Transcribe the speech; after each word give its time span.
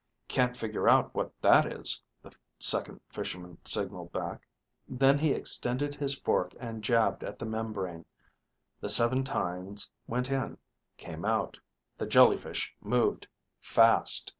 "Can't 0.27 0.57
figure 0.57 0.89
out 0.89 1.13
what 1.13 1.31
it 1.43 1.65
is," 1.71 2.01
the 2.23 2.33
Second 2.57 3.01
Fisherman 3.09 3.59
signaled 3.63 4.11
back. 4.11 4.47
Then 4.89 5.19
he 5.19 5.31
extended 5.31 5.93
his 5.93 6.15
fork 6.15 6.55
and 6.59 6.83
jabbed 6.83 7.23
at 7.23 7.37
the 7.37 7.45
membrane. 7.45 8.05
The 8.79 8.89
seven 8.89 9.23
tines 9.23 9.91
went 10.07 10.31
in, 10.31 10.57
came 10.97 11.23
out. 11.23 11.59
The 11.99 12.07
jellyfish 12.07 12.73
moved, 12.81 13.27
fast. 13.59 14.27